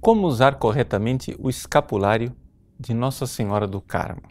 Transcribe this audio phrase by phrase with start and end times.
[0.00, 2.34] como usar corretamente o escapulário
[2.78, 4.22] de Nossa Senhora do Carmo?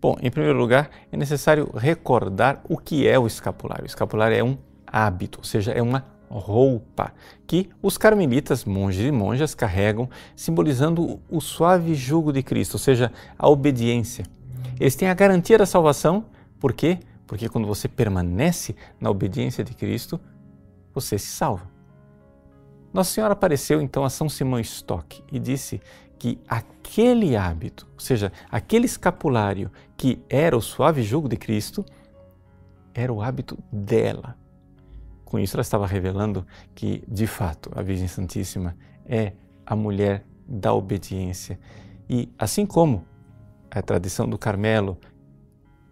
[0.00, 3.84] Bom, em primeiro lugar, é necessário recordar o que é o escapulário.
[3.84, 7.12] O escapulário é um hábito, ou seja, é uma roupa
[7.46, 13.10] que os carmelitas, monges e monjas, carregam, simbolizando o suave jugo de Cristo, ou seja,
[13.38, 14.26] a obediência.
[14.78, 16.26] Eles têm a garantia da salvação,
[16.60, 16.98] por quê?
[17.26, 20.20] Porque quando você permanece na obediência de Cristo,
[20.92, 21.73] você se salva.
[22.94, 25.82] Nossa Senhora apareceu então a São Simão Stock e disse
[26.16, 31.84] que aquele hábito, ou seja, aquele escapulário que era o suave jugo de Cristo,
[32.94, 34.38] era o hábito dela.
[35.24, 39.32] Com isso, ela estava revelando que, de fato, a Virgem Santíssima é
[39.66, 41.58] a mulher da obediência.
[42.08, 43.04] E assim como
[43.68, 44.96] a tradição do Carmelo,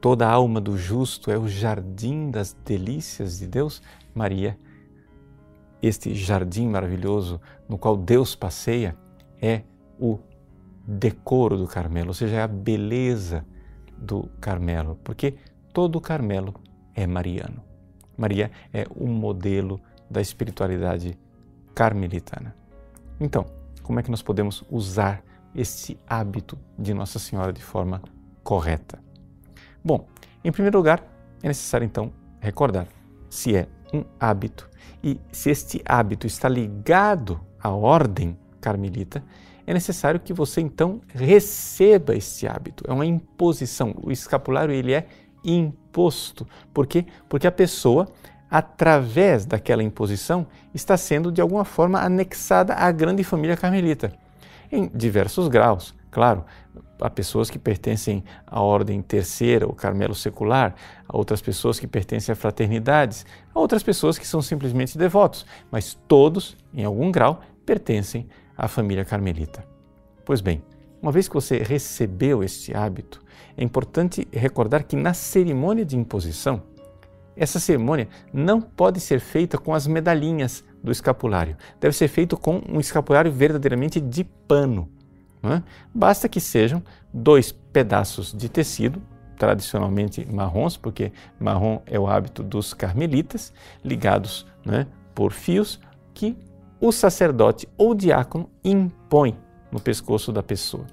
[0.00, 3.82] toda a alma do justo é o jardim das delícias de Deus,
[4.14, 4.58] Maria
[5.82, 8.96] este jardim maravilhoso no qual Deus passeia
[9.40, 9.62] é
[9.98, 10.18] o
[10.86, 13.44] decoro do Carmelo, ou seja, é a beleza
[13.96, 15.34] do Carmelo, porque
[15.72, 16.54] todo o Carmelo
[16.94, 17.62] é mariano.
[18.16, 21.18] Maria é o modelo da espiritualidade
[21.74, 22.54] carmelitana.
[23.20, 23.44] Então,
[23.82, 25.22] como é que nós podemos usar
[25.54, 28.02] esse hábito de Nossa Senhora de forma
[28.42, 28.98] correta?
[29.84, 30.06] Bom,
[30.44, 31.02] em primeiro lugar,
[31.42, 32.86] é necessário então recordar
[33.28, 34.68] se é um hábito
[35.06, 39.22] e se este hábito está ligado à ordem carmelita,
[39.64, 42.82] é necessário que você então receba este hábito.
[42.88, 43.94] É uma imposição.
[44.02, 45.06] O escapulário ele é
[45.44, 46.44] imposto.
[46.74, 47.06] Por quê?
[47.28, 48.08] Porque a pessoa,
[48.50, 54.12] através daquela imposição, está sendo de alguma forma anexada à grande família carmelita,
[54.72, 55.94] em diversos graus.
[56.10, 56.44] Claro,
[57.00, 60.74] há pessoas que pertencem à ordem terceira, o Carmelo secular,
[61.08, 65.94] há outras pessoas que pertencem a fraternidades, há outras pessoas que são simplesmente devotos, mas
[66.06, 69.64] todos, em algum grau, pertencem à família carmelita.
[70.24, 70.62] Pois bem,
[71.00, 73.22] uma vez que você recebeu este hábito,
[73.56, 76.62] é importante recordar que na cerimônia de imposição,
[77.36, 81.56] essa cerimônia não pode ser feita com as medalhinhas do escapulário.
[81.78, 84.90] Deve ser feito com um escapulário verdadeiramente de pano
[85.52, 85.62] é?
[85.94, 89.02] Basta que sejam dois pedaços de tecido,
[89.36, 93.52] tradicionalmente marrons, porque marrom é o hábito dos carmelitas,
[93.84, 94.86] ligados é?
[95.14, 95.80] por fios
[96.14, 96.36] que
[96.80, 99.36] o sacerdote ou diácono impõe
[99.70, 100.86] no pescoço da pessoa.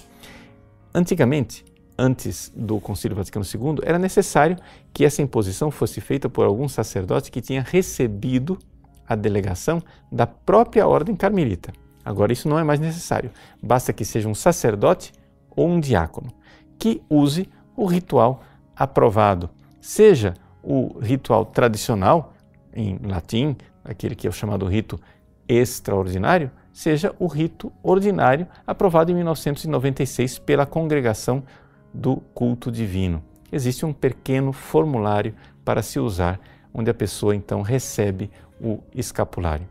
[0.94, 1.66] Antigamente,
[1.98, 4.58] antes do Concílio Vaticano II, era necessário
[4.94, 8.58] que essa imposição fosse feita por algum sacerdote que tinha recebido
[9.08, 9.82] a delegação
[10.12, 11.74] da própria ordem carmelita.
[12.04, 13.32] Agora, isso não é mais necessário.
[13.62, 15.14] Basta que seja um sacerdote
[15.50, 16.32] ou um diácono
[16.78, 18.42] que use o ritual
[18.76, 19.50] aprovado,
[19.80, 22.34] seja o ritual tradicional,
[22.74, 25.00] em latim, aquele que é o chamado rito
[25.48, 31.44] extraordinário, seja o rito ordinário aprovado em 1996 pela Congregação
[31.94, 33.24] do Culto Divino.
[33.52, 36.40] Existe um pequeno formulário para se usar,
[36.74, 39.68] onde a pessoa então recebe o escapulário.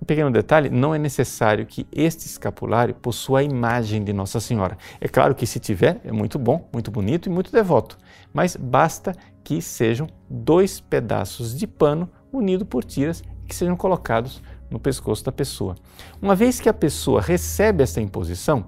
[0.00, 4.78] Um pequeno detalhe: não é necessário que este escapulário possua a imagem de Nossa Senhora.
[5.00, 7.98] É claro que, se tiver, é muito bom, muito bonito e muito devoto,
[8.32, 14.78] mas basta que sejam dois pedaços de pano unidos por tiras que sejam colocados no
[14.78, 15.74] pescoço da pessoa.
[16.20, 18.66] Uma vez que a pessoa recebe essa imposição,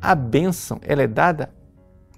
[0.00, 1.50] a bênção ela é dada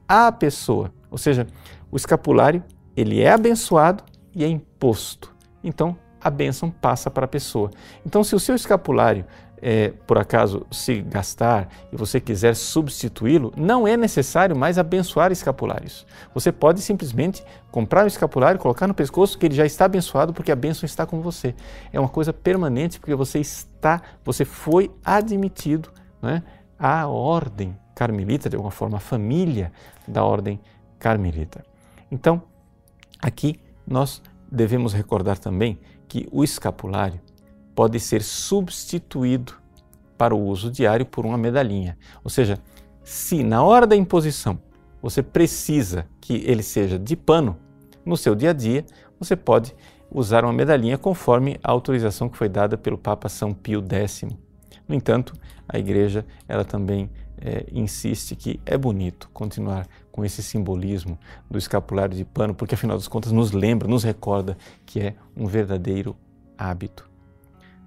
[0.09, 1.47] à pessoa, ou seja,
[1.91, 2.65] o escapulário
[2.97, 4.03] ele é abençoado
[4.35, 5.35] e é imposto.
[5.63, 7.71] Então, a bênção passa para a pessoa.
[8.05, 9.25] Então, se o seu escapulário,
[9.63, 16.05] é, por acaso, se gastar e você quiser substituí-lo, não é necessário mais abençoar escapulários.
[16.35, 20.51] Você pode simplesmente comprar um escapulário, colocar no pescoço, que ele já está abençoado porque
[20.51, 21.55] a bênção está com você.
[21.93, 26.43] É uma coisa permanente porque você está, você foi admitido né,
[26.77, 29.73] à ordem carmelita, de alguma forma, a família
[30.09, 30.61] da ordem
[30.99, 31.65] carmelita.
[32.11, 32.43] Então,
[33.23, 34.21] aqui nós
[34.51, 35.79] devemos recordar também
[36.09, 37.21] que o escapulário
[37.75, 39.55] pode ser substituído
[40.17, 41.99] para o uso diário por uma medalhinha.
[42.25, 42.59] Ou seja,
[43.05, 44.59] se na hora da imposição
[45.03, 47.57] você precisa que ele seja de pano,
[48.05, 48.85] no seu dia a dia
[49.21, 49.75] você pode
[50.11, 54.23] usar uma medalhinha conforme a autorização que foi dada pelo Papa São Pio X.
[54.89, 55.35] No entanto,
[55.69, 59.87] a Igreja ela também é, insiste que é bonito continuar
[60.17, 61.19] com esse simbolismo
[61.51, 65.47] do escapulário de pano, porque afinal das contas nos lembra, nos recorda que é um
[65.47, 66.17] verdadeiro
[66.57, 67.09] hábito.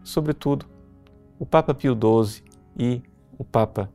[0.04, 0.68] Sobretudo,
[1.40, 2.44] o Papa Pio XII
[2.78, 3.02] e
[3.36, 3.90] o Papa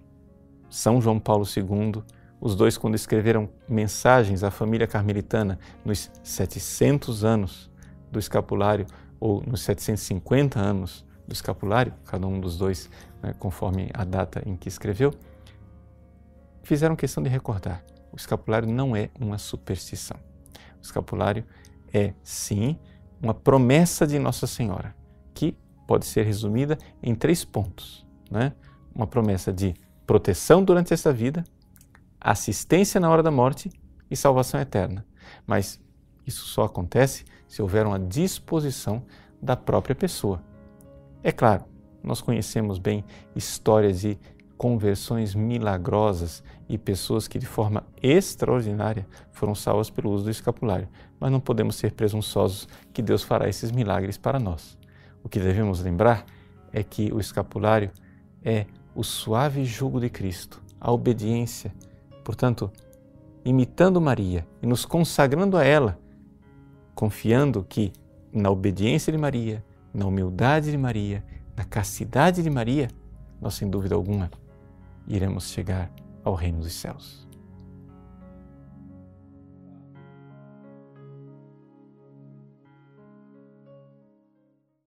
[0.69, 2.03] São João Paulo II,
[2.41, 7.71] os dois, quando escreveram mensagens à família carmelitana nos 700 anos
[8.11, 8.85] do escapulário
[9.21, 12.91] ou nos 750 anos do escapulário, cada um dos dois,
[13.23, 15.15] né, conforme a data em que escreveu,
[16.65, 17.83] fizeram questão de recordar:
[18.15, 20.17] o escapulário não é uma superstição.
[20.79, 21.45] O escapulário
[21.93, 22.79] é, sim,
[23.21, 24.95] uma promessa de Nossa Senhora,
[25.35, 28.07] que pode ser resumida em três pontos.
[28.31, 28.53] Né?
[28.95, 29.75] Uma promessa de
[30.07, 31.45] proteção durante esta vida,
[32.21, 33.69] assistência na hora da morte
[34.09, 35.05] e salvação eterna.
[35.45, 35.81] Mas
[36.25, 39.05] isso só acontece se houver uma disposição
[39.43, 40.41] da própria pessoa.
[41.21, 41.65] É claro,
[42.01, 44.17] nós conhecemos bem histórias de
[44.57, 51.31] conversões milagrosas e pessoas que de forma extraordinária foram salvas pelo uso do escapulário, mas
[51.31, 54.79] não podemos ser presunçosos que Deus fará esses milagres para nós.
[55.23, 56.25] O que devemos lembrar
[56.73, 57.91] é que o escapulário
[58.43, 61.75] é o suave jugo de Cristo, a obediência.
[62.23, 62.71] Portanto,
[63.45, 65.99] imitando Maria e nos consagrando a ela,
[66.95, 67.93] confiando que
[68.33, 71.25] na obediência de Maria, na humildade de Maria,
[71.57, 72.89] na castidade de Maria,
[73.41, 74.31] nós sem dúvida alguma
[75.07, 75.91] iremos chegar
[76.23, 77.27] ao reino dos céus.